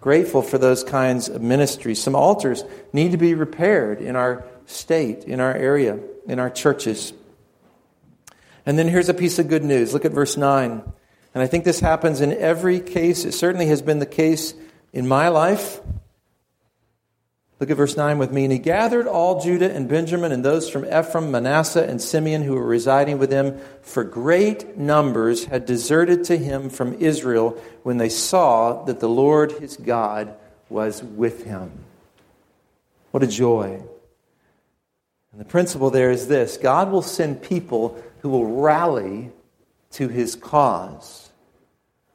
[0.00, 2.02] Grateful for those kinds of ministries.
[2.02, 7.12] Some altars need to be repaired in our state, in our area, in our churches.
[8.66, 9.92] And then here's a piece of good news.
[9.92, 10.82] Look at verse 9.
[11.34, 13.24] And I think this happens in every case.
[13.24, 14.54] It certainly has been the case
[14.92, 15.80] in my life.
[17.60, 18.44] Look at verse 9 with me.
[18.44, 22.54] And he gathered all Judah and Benjamin and those from Ephraim, Manasseh, and Simeon who
[22.54, 28.08] were residing with him, for great numbers had deserted to him from Israel when they
[28.08, 30.34] saw that the Lord his God
[30.68, 31.70] was with him.
[33.10, 33.82] What a joy.
[35.32, 39.30] And the principle there is this God will send people who will rally
[39.90, 41.30] to his cause.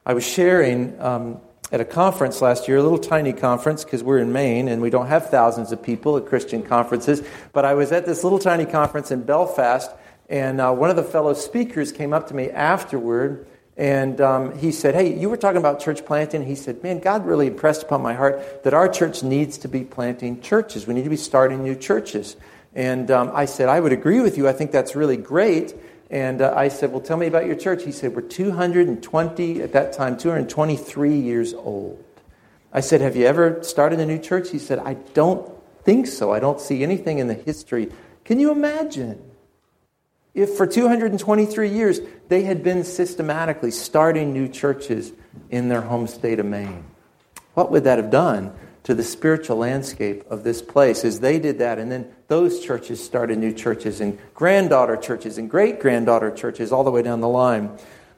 [0.04, 4.18] I was sharing um, at a conference last year, a little tiny conference because we're
[4.18, 7.22] in Maine and we don't have thousands of people at Christian conferences.
[7.52, 9.88] But I was at this little tiny conference in Belfast,
[10.28, 13.46] and uh, one of the fellow speakers came up to me afterward
[13.76, 16.44] and um, he said, Hey, you were talking about church planting.
[16.44, 19.84] He said, Man, God really impressed upon my heart that our church needs to be
[19.84, 20.88] planting churches.
[20.88, 22.34] We need to be starting new churches.
[22.74, 24.48] And um, I said, I would agree with you.
[24.48, 25.72] I think that's really great.
[26.10, 27.84] And uh, I said, Well, tell me about your church.
[27.84, 32.04] He said, We're 220, at that time, 223 years old.
[32.72, 34.50] I said, Have you ever started a new church?
[34.50, 35.48] He said, I don't
[35.84, 36.32] think so.
[36.32, 37.90] I don't see anything in the history.
[38.24, 39.22] Can you imagine
[40.34, 45.12] if for 223 years they had been systematically starting new churches
[45.48, 46.84] in their home state of Maine?
[47.54, 48.52] What would that have done
[48.90, 51.78] to the spiritual landscape of this place as they did that.
[51.78, 56.82] And then those churches started new churches and granddaughter churches and great granddaughter churches all
[56.82, 57.70] the way down the line.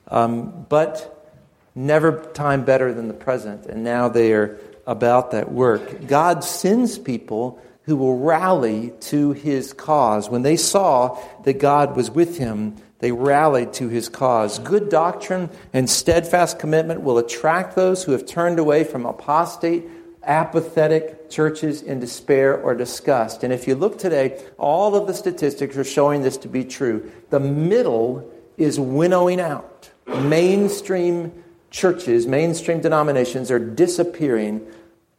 [0.08, 1.30] Um, but
[1.74, 3.66] never time better than the present.
[3.66, 6.06] And now they are about that work.
[6.06, 10.30] God sends people who will rally to his cause.
[10.30, 14.58] When they saw that God was with him, they rallied to his cause.
[14.58, 19.84] Good doctrine and steadfast commitment will attract those who have turned away from apostate
[20.24, 23.42] apathetic churches in despair or disgust.
[23.42, 27.10] And if you look today, all of the statistics are showing this to be true.
[27.30, 29.90] The middle is winnowing out.
[30.06, 31.32] Mainstream
[31.70, 34.66] churches, mainstream denominations are disappearing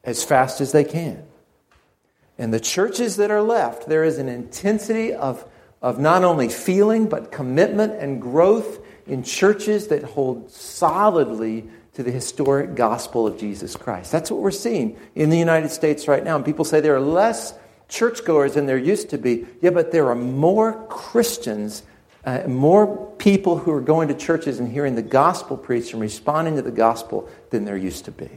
[0.04, 1.24] as fast as they can.
[2.38, 5.46] And the churches that are left, there is an intensity of,
[5.82, 12.12] of not only feeling, but commitment and growth in churches that hold solidly to the
[12.12, 14.12] historic gospel of Jesus Christ.
[14.12, 16.36] That's what we're seeing in the United States right now.
[16.36, 17.54] And people say there are less
[17.88, 19.46] churchgoers than there used to be.
[19.62, 21.84] Yeah, but there are more Christians,
[22.26, 26.56] uh, more people who are going to churches and hearing the gospel preached and responding
[26.56, 28.30] to the gospel than there used to be.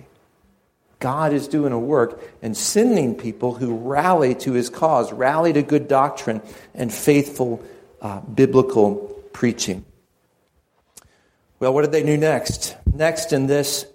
[0.98, 5.62] God is doing a work and sending people who rally to his cause, rally to
[5.62, 6.42] good doctrine
[6.74, 7.62] and faithful
[8.00, 8.96] uh, biblical
[9.32, 9.84] preaching.
[11.58, 12.76] Well, what did they do next?
[12.92, 13.86] Next in this,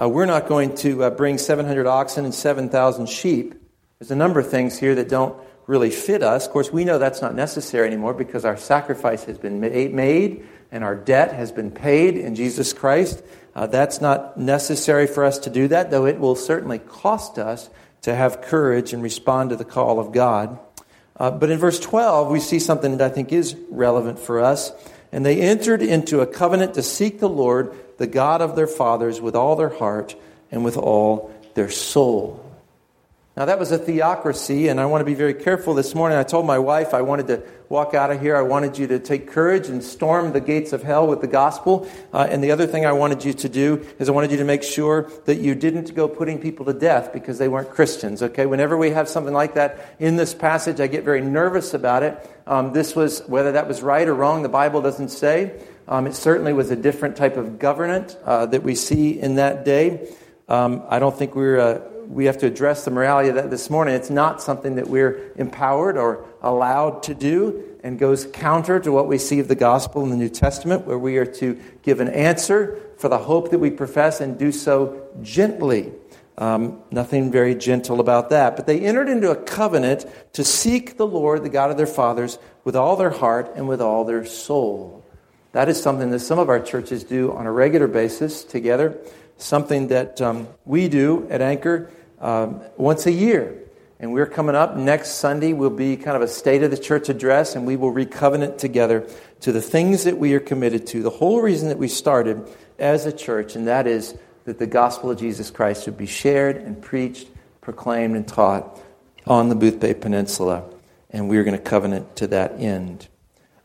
[0.00, 3.54] uh, we're not going to uh, bring 700 oxen and 7,000 sheep.
[3.98, 6.46] There's a number of things here that don't really fit us.
[6.46, 10.82] Of course, we know that's not necessary anymore because our sacrifice has been made and
[10.82, 13.22] our debt has been paid in Jesus Christ.
[13.54, 17.68] Uh, that's not necessary for us to do that, though it will certainly cost us
[18.00, 20.58] to have courage and respond to the call of God.
[21.14, 24.72] Uh, but in verse 12, we see something that I think is relevant for us.
[25.12, 29.20] And they entered into a covenant to seek the Lord, the God of their fathers,
[29.20, 30.16] with all their heart
[30.50, 32.51] and with all their soul.
[33.34, 36.18] Now, that was a theocracy, and I want to be very careful this morning.
[36.18, 38.36] I told my wife I wanted to walk out of here.
[38.36, 41.88] I wanted you to take courage and storm the gates of hell with the gospel.
[42.12, 44.44] Uh, and the other thing I wanted you to do is I wanted you to
[44.44, 48.44] make sure that you didn't go putting people to death because they weren't Christians, okay?
[48.44, 52.30] Whenever we have something like that in this passage, I get very nervous about it.
[52.46, 55.58] Um, this was, whether that was right or wrong, the Bible doesn't say.
[55.88, 59.64] Um, it certainly was a different type of government uh, that we see in that
[59.64, 60.06] day.
[60.48, 61.58] Um, I don't think we're.
[61.58, 63.94] Uh, we have to address the morality of that this morning.
[63.94, 69.08] It's not something that we're empowered or allowed to do and goes counter to what
[69.08, 72.08] we see of the gospel in the New Testament, where we are to give an
[72.08, 75.90] answer for the hope that we profess and do so gently.
[76.36, 78.56] Um, nothing very gentle about that.
[78.56, 82.38] But they entered into a covenant to seek the Lord, the God of their fathers,
[82.62, 85.02] with all their heart and with all their soul.
[85.52, 88.98] That is something that some of our churches do on a regular basis together,
[89.38, 91.90] something that um, we do at Anchor
[92.22, 93.58] um, once a year.
[94.00, 97.08] And we're coming up next Sunday, We'll be kind of a state of the church
[97.08, 99.06] address, and we will recovenant together
[99.40, 101.02] to the things that we are committed to.
[101.02, 105.10] The whole reason that we started as a church, and that is that the gospel
[105.10, 107.28] of Jesus Christ would be shared and preached,
[107.60, 108.80] proclaimed, and taught
[109.24, 110.64] on the Boothbay Peninsula.
[111.10, 113.06] And we're going to covenant to that end.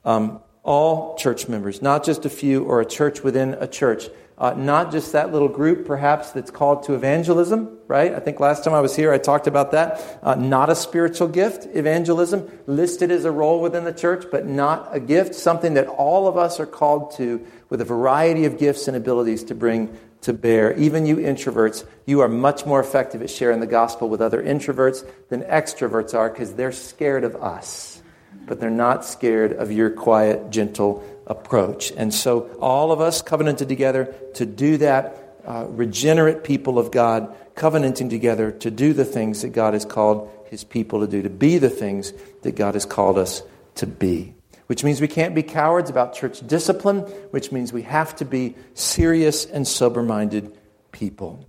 [0.05, 4.53] Um, all church members, not just a few or a church within a church, uh,
[4.53, 8.13] not just that little group, perhaps, that's called to evangelism, right?
[8.13, 10.19] I think last time I was here, I talked about that.
[10.21, 14.89] Uh, not a spiritual gift, evangelism, listed as a role within the church, but not
[14.91, 18.87] a gift, something that all of us are called to with a variety of gifts
[18.87, 20.71] and abilities to bring to bear.
[20.77, 25.03] Even you introverts, you are much more effective at sharing the gospel with other introverts
[25.29, 28.03] than extroverts are because they're scared of us,
[28.45, 31.91] but they're not scared of your quiet, gentle, approach.
[31.91, 37.35] And so, all of us covenanted together to do that, uh, regenerate people of God,
[37.55, 41.29] covenanting together to do the things that God has called his people to do, to
[41.29, 43.43] be the things that God has called us
[43.75, 44.33] to be.
[44.67, 46.99] Which means we can't be cowards about church discipline,
[47.31, 50.57] which means we have to be serious and sober minded
[50.91, 51.45] people.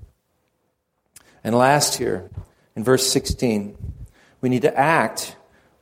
[1.43, 2.31] And last here,
[2.77, 3.77] in verse 16,
[4.41, 5.35] we need to act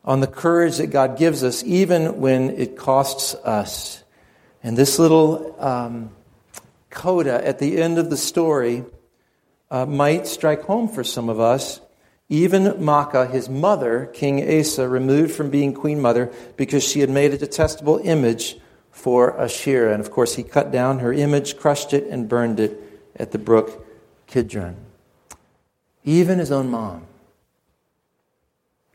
[0.07, 4.05] on the courage that God gives us, even when it costs us.
[4.62, 6.11] And this little um,
[6.90, 8.85] coda at the end of the story
[9.71, 11.81] uh, might strike home for some of us.
[12.29, 17.33] Even Maacah, his mother, King Asa, removed from being queen mother because she had made
[17.33, 18.57] a detestable image
[18.90, 19.92] for Asherah.
[19.92, 22.81] And of course, he cut down her image, crushed it, and burned it
[23.16, 23.87] at the brook
[24.27, 24.77] Kidron.
[26.05, 27.07] Even his own mom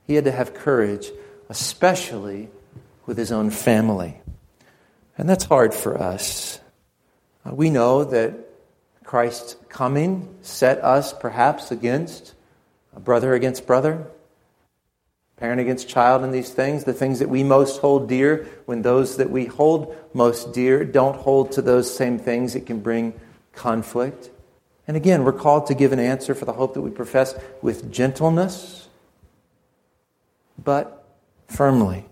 [0.08, 1.10] he had to have courage,
[1.50, 2.50] especially
[3.06, 4.22] with his own family.
[5.18, 6.60] And that's hard for us.
[7.46, 8.34] Uh, we know that
[9.04, 12.34] Christ's coming set us perhaps against
[12.96, 14.08] a brother against brother,
[15.38, 19.18] parent against child, and these things, the things that we most hold dear, when those
[19.18, 23.14] that we hold most dear don't hold to those same things, it can bring
[23.54, 24.30] conflict.
[24.88, 27.92] And again, we're called to give an answer for the hope that we profess with
[27.92, 28.81] gentleness
[30.64, 31.08] but
[31.48, 32.06] firmly.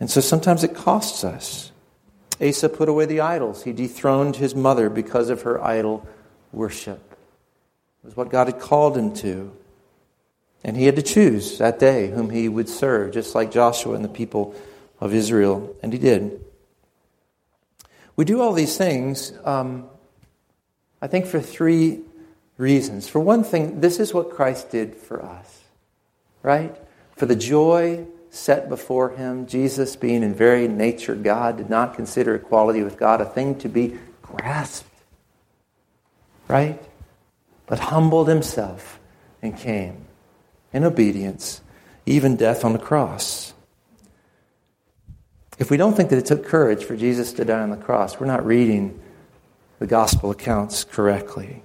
[0.00, 1.70] And so sometimes it costs us.
[2.40, 3.62] Asa put away the idols.
[3.62, 6.06] He dethroned his mother because of her idol
[6.52, 7.00] worship.
[8.02, 9.52] It was what God had called him to.
[10.64, 14.04] And he had to choose that day whom he would serve, just like Joshua and
[14.04, 14.54] the people
[15.00, 15.74] of Israel.
[15.82, 16.44] And he did.
[18.16, 19.88] We do all these things, um,
[21.00, 22.00] I think, for three
[22.58, 23.08] reasons.
[23.08, 25.60] For one thing, this is what Christ did for us,
[26.42, 26.76] right?
[27.16, 32.34] For the joy set before him, Jesus, being in very nature God, did not consider
[32.34, 34.88] equality with God a thing to be grasped.
[36.48, 36.82] Right?
[37.66, 38.98] But humbled himself
[39.42, 40.06] and came
[40.72, 41.60] in obedience,
[42.06, 43.52] even death on the cross.
[45.58, 48.18] If we don't think that it took courage for Jesus to die on the cross,
[48.18, 48.98] we're not reading
[49.78, 51.62] the gospel accounts correctly.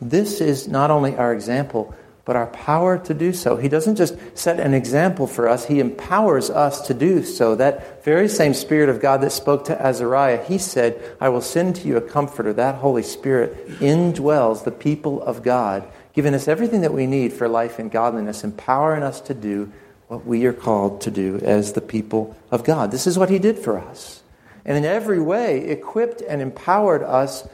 [0.00, 1.94] This is not only our example,
[2.28, 3.56] but our power to do so.
[3.56, 7.54] He doesn't just set an example for us, He empowers us to do so.
[7.54, 11.76] That very same Spirit of God that spoke to Azariah, He said, I will send
[11.76, 12.52] to you a comforter.
[12.52, 17.48] That Holy Spirit indwells the people of God, giving us everything that we need for
[17.48, 19.72] life and godliness, empowering us to do
[20.08, 22.90] what we are called to do as the people of God.
[22.90, 24.22] This is what He did for us.
[24.66, 27.48] And in every way, equipped and empowered us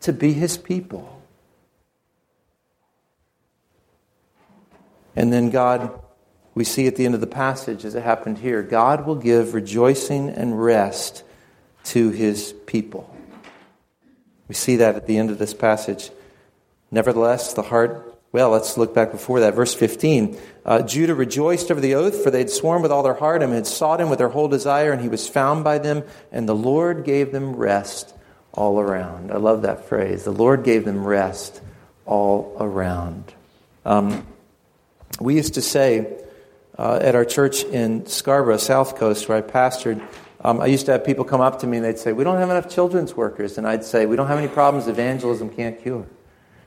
[0.00, 1.13] to be His people.
[5.16, 5.98] And then God,
[6.54, 9.54] we see at the end of the passage, as it happened here, God will give
[9.54, 11.22] rejoicing and rest
[11.84, 13.14] to his people.
[14.48, 16.10] We see that at the end of this passage.
[16.90, 19.54] Nevertheless, the heart well, let's look back before that.
[19.54, 20.36] Verse 15.
[20.64, 23.52] Uh, Judah rejoiced over the oath, for they had sworn with all their heart and
[23.52, 26.02] had sought him with their whole desire, and he was found by them,
[26.32, 28.12] and the Lord gave them rest
[28.52, 29.30] all around.
[29.30, 30.24] I love that phrase.
[30.24, 31.60] The Lord gave them rest
[32.06, 33.32] all around.
[33.84, 34.26] Um,
[35.20, 36.20] we used to say
[36.78, 40.02] uh, at our church in Scarborough, South Coast, where I pastored,
[40.40, 42.38] um, I used to have people come up to me and they'd say, We don't
[42.38, 43.56] have enough children's workers.
[43.56, 46.06] And I'd say, We don't have any problems evangelism can't cure.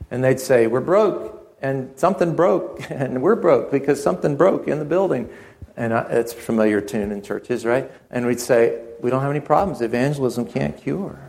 [0.10, 4.80] And they'd say, We're broke and something broke, and we're broke because something broke in
[4.80, 5.30] the building.
[5.76, 7.92] And it's a familiar tune in churches, right?
[8.10, 9.82] And we'd say, We don't have any problems.
[9.82, 11.20] Evangelism can't cure,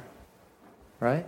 [1.00, 1.26] right?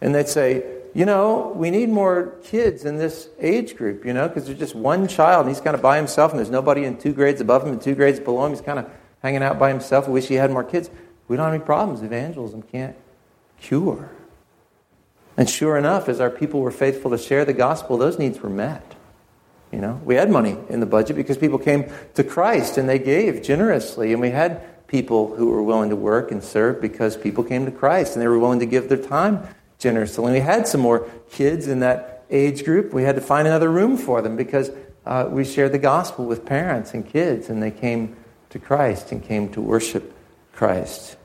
[0.00, 4.26] And they'd say, You know, we need more kids in this age group, you know,
[4.26, 6.96] because there's just one child, and he's kind of by himself, and there's nobody in
[6.96, 8.52] two grades above him and two grades below him.
[8.52, 8.90] He's kind of
[9.22, 10.06] hanging out by himself.
[10.06, 10.90] We wish he had more kids.
[11.28, 12.02] We don't have any problems.
[12.02, 12.96] Evangelism can't
[13.60, 14.10] cure.
[15.36, 18.50] And sure enough, as our people were faithful to share the gospel, those needs were
[18.50, 18.94] met.
[19.72, 22.98] You know, we had money in the budget because people came to Christ and they
[22.98, 27.44] gave generously, and we had people who were willing to work and serve because people
[27.44, 29.46] came to Christ and they were willing to give their time
[29.78, 30.24] generously.
[30.24, 32.92] And we had some more kids in that age group.
[32.92, 34.70] We had to find another room for them because
[35.06, 38.16] uh, we shared the gospel with parents and kids, and they came
[38.50, 40.14] to Christ and came to worship
[40.52, 41.16] Christ.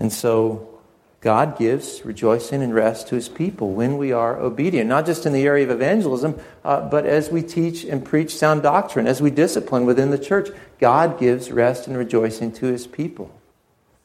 [0.00, 0.76] And so
[1.20, 5.32] God gives rejoicing and rest to his people when we are obedient, not just in
[5.32, 9.30] the area of evangelism, uh, but as we teach and preach sound doctrine, as we
[9.30, 10.50] discipline within the church.
[10.78, 13.30] God gives rest and rejoicing to his people.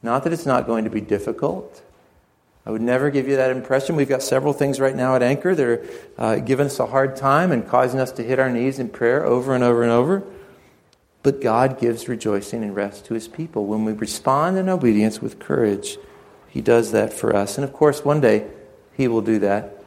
[0.01, 1.84] Not that it's not going to be difficult.
[2.66, 3.95] I would never give you that impression.
[3.95, 5.86] We've got several things right now at Anchor that are
[6.18, 9.26] uh, giving us a hard time and causing us to hit our knees in prayer
[9.26, 10.24] over and over and over.
[11.24, 15.39] But God gives rejoicing and rest to his people when we respond in obedience with
[15.39, 15.97] courage
[16.51, 17.57] he does that for us.
[17.57, 18.45] And of course, one day
[18.93, 19.84] He will do that.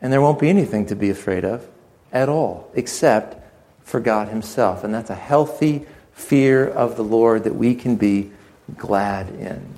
[0.00, 1.66] And there won't be anything to be afraid of
[2.12, 3.44] at all, except
[3.82, 4.84] for God Himself.
[4.84, 8.30] And that's a healthy fear of the Lord that we can be
[8.76, 9.75] glad in.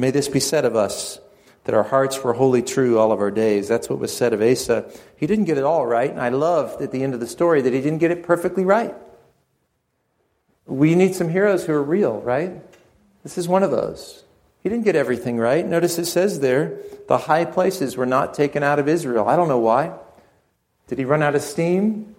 [0.00, 1.20] May this be said of us
[1.64, 3.68] that our hearts were wholly true all of our days.
[3.68, 4.90] That's what was said of Asa.
[5.18, 7.60] He didn't get it all right, and I love at the end of the story
[7.60, 8.94] that he didn't get it perfectly right.
[10.64, 12.62] We need some heroes who are real, right?
[13.24, 14.24] This is one of those.
[14.62, 15.66] He didn't get everything right.
[15.66, 19.28] Notice it says there, the high places were not taken out of Israel.
[19.28, 19.92] I don't know why.
[20.88, 22.14] Did he run out of steam?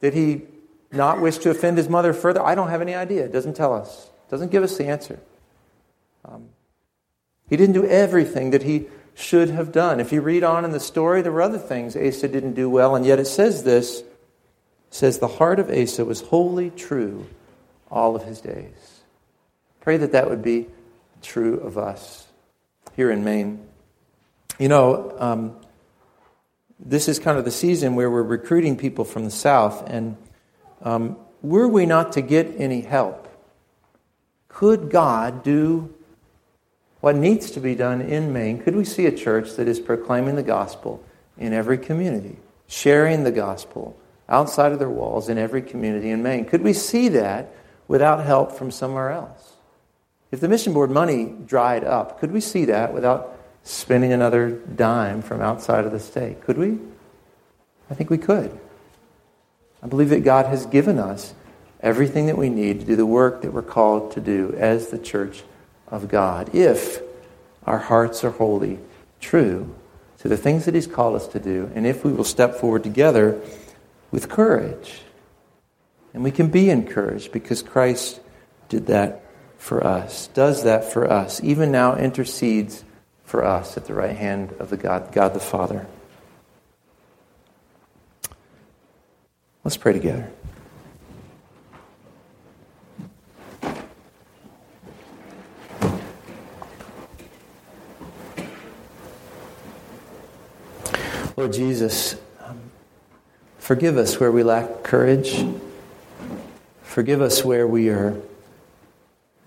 [0.00, 0.42] Did he
[0.90, 2.42] not wish to offend his mother further?
[2.42, 3.24] I don't have any idea.
[3.24, 5.20] It doesn't tell us, it doesn't give us the answer.
[6.24, 6.48] Um,
[7.48, 10.00] he didn't do everything that he should have done.
[10.00, 12.96] If you read on in the story, there were other things Asa didn't do well,
[12.96, 14.06] and yet it says this it
[14.90, 17.26] says the heart of Asa was wholly true
[17.90, 19.02] all of his days.
[19.80, 20.66] Pray that that would be
[21.22, 22.26] true of us
[22.96, 23.66] here in Maine.
[24.58, 25.56] You know, um,
[26.78, 30.16] this is kind of the season where we're recruiting people from the South, and
[30.82, 33.28] um, were we not to get any help,
[34.48, 35.93] could God do
[37.04, 38.58] what needs to be done in Maine?
[38.58, 41.04] Could we see a church that is proclaiming the gospel
[41.36, 43.94] in every community, sharing the gospel
[44.26, 46.46] outside of their walls in every community in Maine?
[46.46, 47.54] Could we see that
[47.88, 49.52] without help from somewhere else?
[50.30, 55.20] If the mission board money dried up, could we see that without spending another dime
[55.20, 56.40] from outside of the state?
[56.40, 56.78] Could we?
[57.90, 58.58] I think we could.
[59.82, 61.34] I believe that God has given us
[61.82, 64.98] everything that we need to do the work that we're called to do as the
[64.98, 65.42] church
[65.88, 66.54] of God.
[66.54, 67.00] If
[67.66, 68.78] our hearts are wholly
[69.20, 69.74] true
[70.18, 72.82] to the things that He's called us to do, and if we will step forward
[72.82, 73.40] together
[74.14, 75.00] with courage.
[76.14, 78.20] And we can be encouraged because Christ
[78.68, 79.22] did that
[79.58, 82.84] for us, does that for us, even now intercedes
[83.24, 85.86] for us at the right hand of the God, God the Father.
[89.64, 90.30] Let's pray together.
[101.56, 102.16] Jesus,
[103.58, 105.44] forgive us where we lack courage.
[106.82, 108.14] Forgive us where we are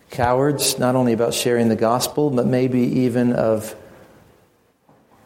[0.09, 3.75] cowards, not only about sharing the gospel, but maybe even of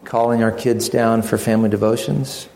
[0.03, 2.49] calling our kids down for family devotions,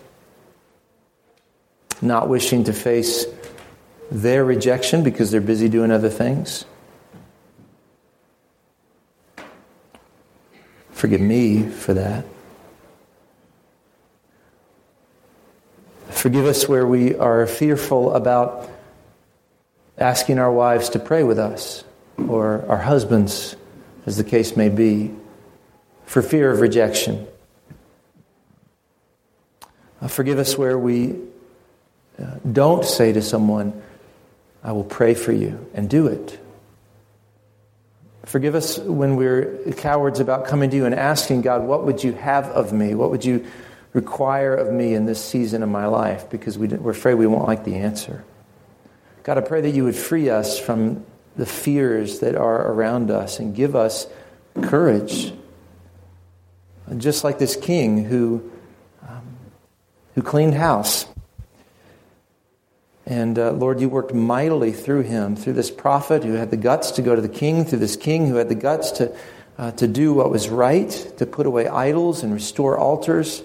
[2.02, 3.26] not wishing to face
[4.12, 6.66] their rejection because they're busy doing other things.
[10.92, 12.26] Forgive me for that.
[16.26, 18.68] Forgive us where we are fearful about
[19.96, 21.84] asking our wives to pray with us,
[22.18, 23.56] or our husbands,
[24.08, 25.14] as the case may be,
[26.08, 27.28] for fear of rejection.
[30.02, 31.14] Uh, forgive us where we
[32.20, 33.80] uh, don't say to someone,
[34.64, 36.40] I will pray for you, and do it.
[38.24, 42.14] Forgive us when we're cowards about coming to you and asking God, What would you
[42.14, 42.96] have of me?
[42.96, 43.46] What would you
[43.96, 46.30] require of me in this season of my life?
[46.30, 48.24] Because we, we're afraid we won't like the answer.
[49.24, 51.04] God, I pray that you would free us from
[51.36, 54.06] the fears that are around us and give us
[54.62, 55.34] courage.
[56.98, 58.52] Just like this king who,
[59.10, 59.24] um,
[60.14, 61.08] who cleaned house
[63.06, 66.92] and uh, Lord, you worked mightily through him, through this prophet who had the guts
[66.92, 69.16] to go to the king, through this king who had the guts to,
[69.60, 73.44] uh, to do what was right, to put away idols and restore altars.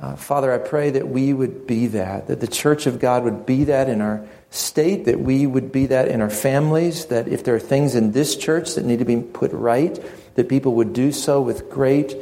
[0.00, 3.46] Uh, Father, I pray that we would be that, that the church of God would
[3.46, 7.44] be that in our state, that we would be that in our families, that if
[7.44, 9.98] there are things in this church that need to be put right,
[10.34, 12.14] that people would do so with great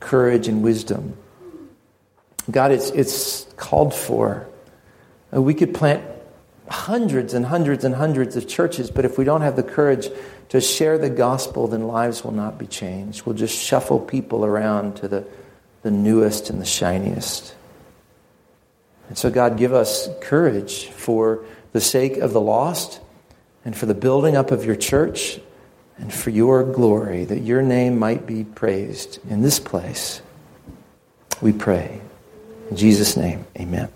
[0.00, 1.16] courage and wisdom.
[2.50, 4.48] God, it's, it's called for.
[5.34, 6.02] Uh, we could plant
[6.70, 10.08] hundreds and hundreds and hundreds of churches, but if we don't have the courage
[10.48, 13.26] to share the gospel, then lives will not be changed.
[13.26, 15.24] We'll just shuffle people around to the,
[15.88, 17.54] the newest and the shiniest.
[19.08, 23.00] And so, God, give us courage for the sake of the lost
[23.64, 25.40] and for the building up of your church
[25.96, 30.20] and for your glory, that your name might be praised in this place.
[31.40, 32.02] We pray.
[32.68, 33.88] In Jesus' name, amen.